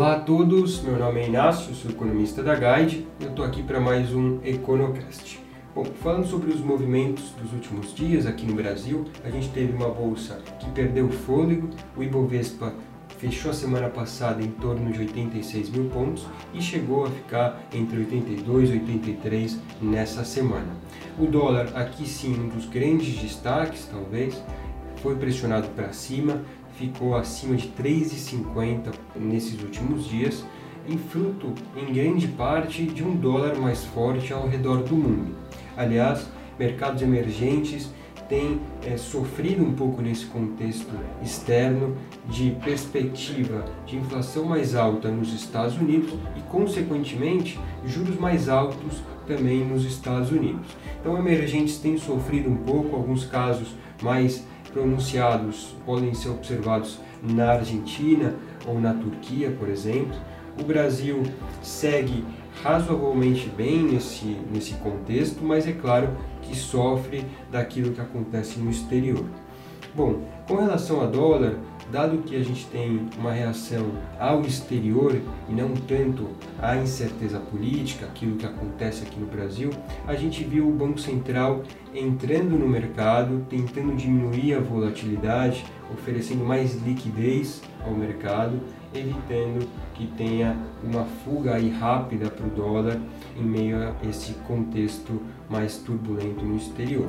Olá 0.00 0.14
a 0.14 0.20
todos, 0.20 0.80
meu 0.80 0.98
nome 0.98 1.20
é 1.20 1.26
Inácio, 1.26 1.74
sou 1.74 1.90
economista 1.90 2.42
da 2.42 2.54
Guide 2.54 3.06
eu 3.20 3.28
estou 3.28 3.44
aqui 3.44 3.62
para 3.62 3.78
mais 3.78 4.14
um 4.14 4.40
Econocast. 4.42 5.38
Bom, 5.74 5.84
falando 5.84 6.26
sobre 6.26 6.50
os 6.50 6.62
movimentos 6.62 7.32
dos 7.32 7.52
últimos 7.52 7.94
dias 7.94 8.24
aqui 8.24 8.46
no 8.46 8.54
Brasil, 8.54 9.04
a 9.22 9.28
gente 9.28 9.50
teve 9.50 9.74
uma 9.74 9.90
bolsa 9.90 10.40
que 10.58 10.70
perdeu 10.70 11.10
fôlego, 11.10 11.68
o 11.94 12.02
Ibovespa 12.02 12.72
fechou 13.18 13.50
a 13.50 13.54
semana 13.54 13.90
passada 13.90 14.42
em 14.42 14.50
torno 14.52 14.90
de 14.90 15.00
86 15.00 15.68
mil 15.68 15.90
pontos 15.90 16.26
e 16.54 16.62
chegou 16.62 17.04
a 17.04 17.10
ficar 17.10 17.60
entre 17.70 17.98
82 17.98 18.70
e 18.70 18.72
83 18.72 19.58
nessa 19.82 20.24
semana. 20.24 20.74
O 21.18 21.26
dólar, 21.26 21.72
aqui 21.74 22.08
sim, 22.08 22.32
um 22.40 22.48
dos 22.48 22.64
grandes 22.64 23.20
destaques, 23.20 23.86
talvez, 23.92 24.42
foi 25.02 25.14
pressionado 25.16 25.68
para 25.68 25.92
cima, 25.92 26.40
ficou 26.80 27.14
acima 27.14 27.56
de 27.56 27.68
3,50 27.68 28.94
nesses 29.14 29.60
últimos 29.62 30.08
dias, 30.08 30.42
em 30.88 30.96
fruto, 30.96 31.52
em 31.76 31.92
grande 31.92 32.26
parte, 32.26 32.84
de 32.84 33.04
um 33.04 33.14
dólar 33.14 33.54
mais 33.58 33.84
forte 33.84 34.32
ao 34.32 34.48
redor 34.48 34.82
do 34.82 34.96
mundo. 34.96 35.34
Aliás, 35.76 36.26
mercados 36.58 37.02
emergentes 37.02 37.90
têm 38.30 38.58
é, 38.86 38.96
sofrido 38.96 39.62
um 39.62 39.74
pouco 39.74 40.00
nesse 40.00 40.24
contexto 40.26 40.90
externo 41.22 41.96
de 42.28 42.52
perspectiva 42.64 43.64
de 43.84 43.96
inflação 43.96 44.44
mais 44.46 44.74
alta 44.74 45.10
nos 45.10 45.34
Estados 45.34 45.76
Unidos 45.76 46.14
e, 46.34 46.40
consequentemente, 46.42 47.60
juros 47.84 48.18
mais 48.18 48.48
altos 48.48 49.02
também 49.26 49.64
nos 49.64 49.84
Estados 49.84 50.30
Unidos. 50.30 50.66
Então, 50.98 51.18
emergentes 51.18 51.76
têm 51.76 51.98
sofrido 51.98 52.48
um 52.48 52.56
pouco, 52.56 52.96
alguns 52.96 53.26
casos 53.26 53.74
mais 54.02 54.44
pronunciados 54.72 55.74
podem 55.84 56.14
ser 56.14 56.30
observados 56.30 56.98
na 57.22 57.52
Argentina 57.52 58.34
ou 58.66 58.80
na 58.80 58.94
Turquia, 58.94 59.50
por 59.50 59.68
exemplo. 59.68 60.16
O 60.60 60.64
Brasil 60.64 61.22
segue 61.62 62.24
razoavelmente 62.62 63.48
bem 63.48 63.82
nesse, 63.82 64.36
nesse 64.52 64.74
contexto, 64.74 65.42
mas 65.42 65.66
é 65.66 65.72
claro 65.72 66.16
que 66.42 66.56
sofre 66.56 67.24
daquilo 67.50 67.92
que 67.92 68.00
acontece 68.00 68.58
no 68.58 68.70
exterior. 68.70 69.24
Bom, 69.92 70.22
com 70.46 70.54
relação 70.54 71.00
a 71.00 71.06
dólar, 71.06 71.54
dado 71.90 72.18
que 72.18 72.36
a 72.36 72.44
gente 72.44 72.64
tem 72.66 73.08
uma 73.18 73.32
reação 73.32 73.90
ao 74.20 74.42
exterior 74.42 75.20
e 75.48 75.52
não 75.52 75.74
tanto 75.74 76.28
à 76.60 76.76
incerteza 76.76 77.40
política, 77.40 78.06
aquilo 78.06 78.36
que 78.36 78.46
acontece 78.46 79.02
aqui 79.02 79.18
no 79.18 79.26
Brasil, 79.26 79.70
a 80.06 80.14
gente 80.14 80.44
viu 80.44 80.68
o 80.68 80.72
Banco 80.72 81.00
Central 81.00 81.64
entrando 81.92 82.56
no 82.56 82.68
mercado, 82.68 83.44
tentando 83.50 83.96
diminuir 83.96 84.54
a 84.54 84.60
volatilidade, 84.60 85.64
oferecendo 85.92 86.44
mais 86.44 86.80
liquidez 86.82 87.60
ao 87.84 87.92
mercado, 87.92 88.60
evitando 88.94 89.68
que 89.94 90.06
tenha 90.06 90.56
uma 90.84 91.04
fuga 91.04 91.56
aí 91.56 91.68
rápida 91.68 92.30
para 92.30 92.46
o 92.46 92.50
dólar 92.50 93.00
em 93.36 93.42
meio 93.42 93.76
a 93.76 93.94
esse 94.08 94.34
contexto 94.46 95.20
mais 95.48 95.78
turbulento 95.78 96.44
no 96.44 96.56
exterior. 96.56 97.08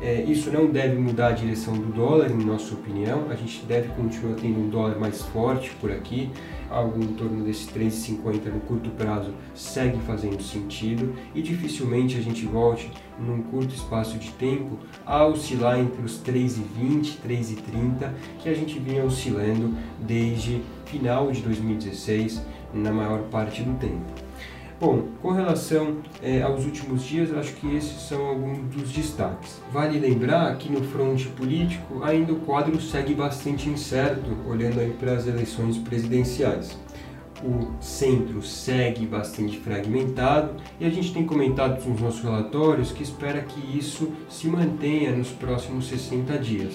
É, 0.00 0.22
isso 0.22 0.50
não 0.50 0.66
deve 0.66 0.96
mudar 0.96 1.28
a 1.28 1.32
direção 1.32 1.74
do 1.74 1.92
dólar, 1.92 2.30
em 2.30 2.44
nossa 2.44 2.74
opinião. 2.74 3.30
A 3.30 3.34
gente 3.34 3.64
deve 3.64 3.88
continuar 3.88 4.34
tendo 4.34 4.60
um 4.60 4.68
dólar 4.68 4.98
mais 4.98 5.22
forte 5.22 5.70
por 5.80 5.90
aqui, 5.90 6.30
algo 6.70 7.02
em 7.02 7.14
torno 7.14 7.44
desses 7.44 7.68
3,50 7.68 8.52
no 8.52 8.60
curto 8.60 8.90
prazo 8.90 9.32
segue 9.54 9.98
fazendo 10.00 10.42
sentido 10.42 11.14
e 11.34 11.40
dificilmente 11.40 12.16
a 12.18 12.20
gente 12.20 12.44
volte 12.46 12.90
num 13.18 13.42
curto 13.42 13.74
espaço 13.74 14.18
de 14.18 14.30
tempo 14.32 14.78
a 15.06 15.24
oscilar 15.24 15.78
entre 15.78 16.02
os 16.02 16.20
3,20 16.22 17.18
e 17.24 17.28
3,30 17.28 18.12
que 18.40 18.48
a 18.48 18.54
gente 18.54 18.78
vinha 18.78 19.04
oscilando 19.04 19.74
desde 20.00 20.62
final 20.84 21.30
de 21.30 21.40
2016 21.42 22.42
na 22.72 22.92
maior 22.92 23.20
parte 23.30 23.62
do 23.62 23.78
tempo. 23.78 24.23
Bom, 24.80 25.04
com 25.22 25.30
relação 25.30 25.98
é, 26.20 26.42
aos 26.42 26.64
últimos 26.64 27.04
dias, 27.04 27.32
acho 27.32 27.54
que 27.54 27.76
esses 27.76 28.02
são 28.02 28.26
alguns 28.26 28.58
dos 28.74 28.90
destaques. 28.90 29.60
Vale 29.72 30.00
lembrar 30.00 30.56
que 30.58 30.70
no 30.70 30.82
fronte 30.82 31.28
político 31.28 32.02
ainda 32.02 32.32
o 32.32 32.40
quadro 32.40 32.80
segue 32.80 33.14
bastante 33.14 33.68
incerto, 33.68 34.36
olhando 34.48 34.80
aí 34.80 34.90
para 34.90 35.12
as 35.12 35.28
eleições 35.28 35.78
presidenciais. 35.78 36.76
O 37.44 37.80
centro 37.80 38.42
segue 38.42 39.06
bastante 39.06 39.58
fragmentado 39.58 40.54
e 40.80 40.86
a 40.86 40.90
gente 40.90 41.12
tem 41.12 41.24
comentado 41.24 41.84
nos 41.86 42.00
nossos 42.00 42.22
relatórios 42.22 42.90
que 42.90 43.02
espera 43.02 43.42
que 43.42 43.78
isso 43.78 44.10
se 44.28 44.48
mantenha 44.48 45.12
nos 45.14 45.30
próximos 45.30 45.86
60 45.86 46.36
dias 46.38 46.74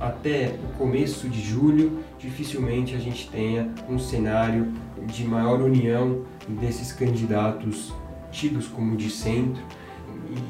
até 0.00 0.58
o 0.64 0.78
começo 0.78 1.28
de 1.28 1.40
julho, 1.40 1.98
dificilmente 2.18 2.94
a 2.94 2.98
gente 2.98 3.28
tenha 3.28 3.70
um 3.88 3.98
cenário 3.98 4.72
de 5.06 5.24
maior 5.24 5.60
união 5.60 6.22
desses 6.48 6.90
candidatos 6.92 7.92
tidos 8.32 8.66
como 8.66 8.96
de 8.96 9.10
centro. 9.10 9.62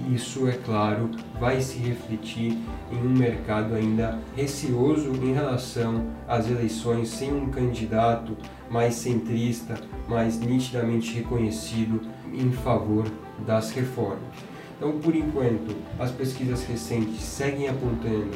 E 0.09 0.15
isso, 0.15 0.47
é 0.47 0.53
claro, 0.53 1.11
vai 1.41 1.61
se 1.61 1.79
refletir 1.79 2.57
em 2.93 2.99
um 2.99 3.11
mercado 3.11 3.75
ainda 3.75 4.19
receoso 4.37 5.11
em 5.23 5.33
relação 5.33 6.07
às 6.29 6.49
eleições 6.49 7.09
sem 7.09 7.33
um 7.33 7.49
candidato 7.49 8.37
mais 8.71 8.95
centrista, 8.95 9.81
mais 10.07 10.39
nitidamente 10.39 11.15
reconhecido 11.15 12.03
em 12.33 12.53
favor 12.53 13.11
das 13.47 13.73
reformas. 13.73 14.21
Então, 14.77 14.99
por 14.99 15.15
enquanto, 15.15 15.77
as 15.99 16.11
pesquisas 16.11 16.65
recentes 16.65 17.23
seguem 17.23 17.69
apontando 17.69 18.31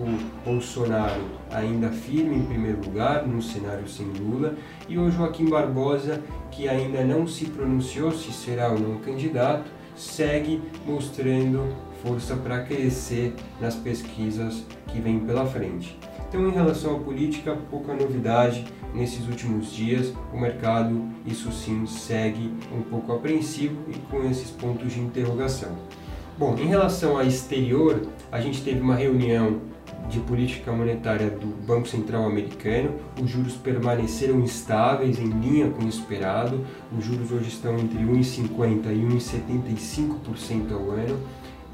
o 0.00 0.44
Bolsonaro 0.44 1.22
ainda 1.50 1.90
firme 1.90 2.36
em 2.36 2.42
primeiro 2.42 2.82
lugar 2.84 3.26
no 3.26 3.42
cenário 3.42 3.86
sem 3.86 4.06
Lula 4.06 4.54
e 4.88 4.98
o 4.98 5.10
Joaquim 5.10 5.48
Barbosa, 5.48 6.22
que 6.50 6.68
ainda 6.68 7.04
não 7.04 7.26
se 7.26 7.46
pronunciou 7.46 8.10
se 8.10 8.32
será 8.32 8.70
ou 8.70 8.78
não 8.78 8.98
candidato, 8.98 9.70
segue 9.94 10.62
mostrando 10.86 11.76
força 12.02 12.34
para 12.34 12.62
crescer 12.62 13.34
nas 13.60 13.74
pesquisas 13.74 14.64
que 14.86 15.00
vêm 15.00 15.20
pela 15.20 15.44
frente. 15.44 15.98
Então, 16.28 16.48
em 16.48 16.52
relação 16.52 16.96
à 16.96 17.00
política, 17.00 17.58
pouca 17.70 17.92
novidade 17.92 18.64
nesses 18.94 19.26
últimos 19.28 19.72
dias. 19.72 20.12
O 20.32 20.38
mercado, 20.38 21.08
isso 21.26 21.52
sim, 21.52 21.84
segue 21.86 22.54
um 22.72 22.82
pouco 22.82 23.12
apreensivo 23.12 23.76
e 23.88 23.98
com 24.10 24.22
esses 24.30 24.50
pontos 24.50 24.92
de 24.92 25.00
interrogação. 25.00 25.76
Bom, 26.40 26.56
em 26.58 26.68
relação 26.68 27.18
ao 27.18 27.22
exterior, 27.22 28.00
a 28.32 28.40
gente 28.40 28.62
teve 28.62 28.80
uma 28.80 28.94
reunião 28.94 29.60
de 30.08 30.18
política 30.20 30.72
monetária 30.72 31.28
do 31.28 31.46
Banco 31.66 31.86
Central 31.86 32.24
americano, 32.24 32.94
os 33.22 33.28
juros 33.28 33.56
permaneceram 33.56 34.42
estáveis, 34.42 35.18
em 35.18 35.28
linha 35.28 35.68
com 35.68 35.84
o 35.84 35.88
esperado. 35.88 36.64
Os 36.98 37.04
juros 37.04 37.30
hoje 37.30 37.50
estão 37.50 37.78
entre 37.78 37.98
1,50% 37.98 38.86
e 38.86 39.16
1,75% 39.18 40.72
ao 40.72 40.92
ano 40.92 41.20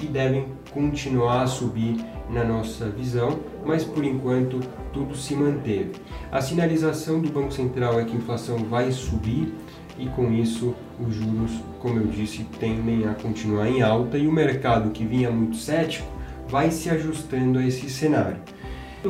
e 0.00 0.06
devem 0.06 0.48
continuar 0.72 1.42
a 1.42 1.46
subir 1.46 2.04
na 2.28 2.42
nossa 2.42 2.90
visão, 2.90 3.38
mas 3.64 3.84
por 3.84 4.04
enquanto 4.04 4.58
tudo 4.92 5.16
se 5.16 5.36
manteve. 5.36 5.92
A 6.32 6.42
sinalização 6.42 7.20
do 7.20 7.30
Banco 7.30 7.52
Central 7.52 8.00
é 8.00 8.04
que 8.04 8.12
a 8.14 8.16
inflação 8.16 8.58
vai 8.64 8.90
subir 8.90 9.54
e 9.98 10.06
com 10.06 10.32
isso 10.32 10.74
os 11.00 11.14
juros, 11.14 11.52
como 11.80 11.98
eu 11.98 12.06
disse, 12.06 12.44
tendem 12.58 13.06
a 13.06 13.14
continuar 13.14 13.68
em 13.68 13.82
alta 13.82 14.18
e 14.18 14.26
o 14.26 14.32
mercado 14.32 14.90
que 14.90 15.04
vinha 15.04 15.30
muito 15.30 15.56
cético 15.56 16.06
vai 16.48 16.70
se 16.70 16.88
ajustando 16.90 17.58
a 17.58 17.66
esse 17.66 17.88
cenário. 17.90 18.38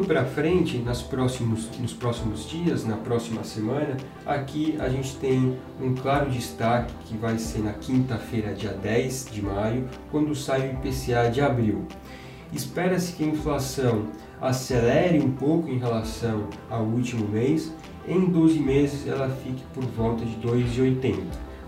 Para 0.06 0.26
frente, 0.26 0.76
nas 0.78 1.00
próximos, 1.00 1.70
nos 1.78 1.94
próximos 1.94 2.48
dias, 2.48 2.84
na 2.84 2.96
próxima 2.96 3.42
semana, 3.44 3.96
aqui 4.26 4.76
a 4.78 4.90
gente 4.90 5.16
tem 5.16 5.56
um 5.80 5.94
claro 5.94 6.30
destaque 6.30 6.92
que 7.06 7.16
vai 7.16 7.38
ser 7.38 7.60
na 7.60 7.72
quinta-feira, 7.72 8.52
dia 8.52 8.72
10 8.72 9.28
de 9.32 9.40
maio, 9.40 9.88
quando 10.10 10.34
sai 10.34 10.68
o 10.68 10.72
IPCA 10.72 11.30
de 11.30 11.40
abril. 11.40 11.86
Espera-se 12.52 13.12
que 13.12 13.24
a 13.24 13.26
inflação 13.26 14.06
acelere 14.40 15.18
um 15.20 15.32
pouco 15.32 15.68
em 15.68 15.78
relação 15.78 16.48
ao 16.70 16.84
último 16.84 17.26
mês, 17.28 17.72
em 18.06 18.26
12 18.26 18.58
meses 18.58 19.06
ela 19.06 19.28
fique 19.28 19.62
por 19.74 19.84
volta 19.84 20.24
de 20.24 20.36
2,80, 20.36 21.16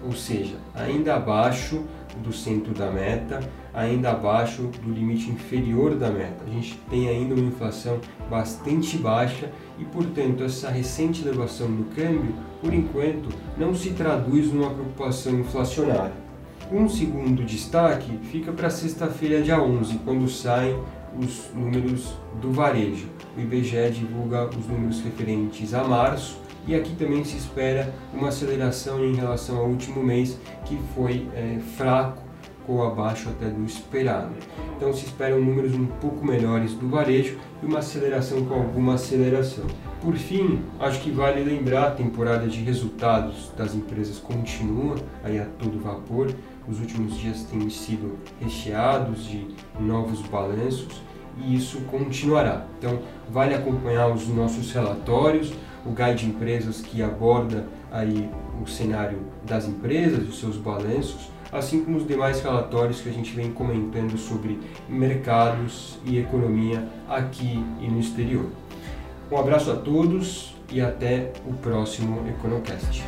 ou 0.04 0.12
seja, 0.12 0.56
ainda 0.74 1.16
abaixo 1.16 1.82
do 2.22 2.32
centro 2.32 2.72
da 2.72 2.90
meta, 2.90 3.40
ainda 3.74 4.10
abaixo 4.10 4.62
do 4.82 4.92
limite 4.92 5.30
inferior 5.30 5.94
da 5.94 6.10
meta. 6.10 6.44
A 6.46 6.50
gente 6.50 6.78
tem 6.88 7.08
ainda 7.08 7.34
uma 7.34 7.46
inflação 7.46 8.00
bastante 8.30 8.96
baixa 8.98 9.50
e, 9.78 9.84
portanto, 9.84 10.42
essa 10.42 10.68
recente 10.70 11.22
elevação 11.22 11.68
do 11.68 11.84
câmbio, 11.94 12.34
por 12.60 12.72
enquanto, 12.72 13.28
não 13.56 13.74
se 13.74 13.90
traduz 13.90 14.52
numa 14.52 14.70
preocupação 14.70 15.38
inflacionária. 15.38 16.27
Um 16.70 16.88
segundo 16.88 17.44
destaque 17.44 18.18
fica 18.30 18.52
para 18.52 18.68
sexta-feira, 18.68 19.42
dia 19.42 19.60
11, 19.60 19.98
quando 20.04 20.28
saem 20.28 20.78
os 21.18 21.50
números 21.54 22.14
do 22.40 22.52
varejo. 22.52 23.08
O 23.36 23.40
IBGE 23.40 23.90
divulga 23.90 24.48
os 24.48 24.66
números 24.66 25.00
referentes 25.00 25.72
a 25.72 25.82
março 25.84 26.38
e 26.66 26.74
aqui 26.74 26.94
também 26.94 27.24
se 27.24 27.36
espera 27.36 27.94
uma 28.12 28.28
aceleração 28.28 29.02
em 29.02 29.14
relação 29.14 29.56
ao 29.56 29.68
último 29.68 30.02
mês, 30.02 30.38
que 30.66 30.78
foi 30.94 31.26
é, 31.34 31.58
fraco 31.76 32.27
ficou 32.68 32.86
abaixo 32.86 33.30
até 33.30 33.46
do 33.46 33.64
esperado. 33.64 34.34
Então 34.76 34.92
se 34.92 35.06
esperam 35.06 35.40
números 35.40 35.72
um 35.74 35.86
pouco 35.86 36.24
melhores 36.24 36.74
do 36.74 36.86
varejo 36.86 37.38
e 37.62 37.66
uma 37.66 37.78
aceleração 37.78 38.44
com 38.44 38.54
alguma 38.54 38.94
aceleração. 38.94 39.64
Por 40.02 40.14
fim, 40.16 40.60
acho 40.78 41.00
que 41.00 41.10
vale 41.10 41.42
lembrar 41.42 41.88
a 41.88 41.90
temporada 41.92 42.46
de 42.46 42.60
resultados 42.60 43.50
das 43.56 43.74
empresas 43.74 44.18
continua 44.18 44.96
aí 45.24 45.38
a 45.38 45.46
todo 45.58 45.82
vapor. 45.82 46.30
Os 46.68 46.78
últimos 46.78 47.18
dias 47.18 47.44
têm 47.44 47.70
sido 47.70 48.18
recheados 48.38 49.24
de 49.24 49.46
novos 49.80 50.20
balanços 50.20 51.00
e 51.38 51.56
isso 51.56 51.80
continuará. 51.90 52.66
Então, 52.78 52.98
vale 53.30 53.54
acompanhar 53.54 54.08
os 54.08 54.28
nossos 54.28 54.70
relatórios, 54.72 55.54
o 55.86 55.90
Guide 55.90 56.26
Empresas 56.26 56.82
que 56.82 57.02
aborda 57.02 57.66
aí 57.90 58.28
o 58.62 58.68
cenário 58.68 59.20
das 59.46 59.66
empresas, 59.66 60.28
os 60.28 60.38
seus 60.38 60.56
balanços, 60.56 61.30
assim 61.52 61.84
como 61.84 61.96
os 61.96 62.06
demais 62.06 62.40
relatórios 62.40 63.00
que 63.00 63.08
a 63.08 63.12
gente 63.12 63.34
vem 63.34 63.52
comentando 63.52 64.16
sobre 64.18 64.58
mercados 64.88 65.98
e 66.04 66.18
economia 66.18 66.86
aqui 67.08 67.64
e 67.80 67.88
no 67.88 68.00
exterior. 68.00 68.46
Um 69.30 69.36
abraço 69.36 69.70
a 69.70 69.76
todos 69.76 70.54
e 70.70 70.80
até 70.80 71.32
o 71.46 71.52
próximo 71.54 72.26
Econocast. 72.28 73.02